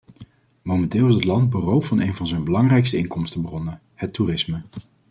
[0.61, 4.61] Momenteel is het land beroofd van een van zijn belangrijkste inkomstenbronnen: het toerisme.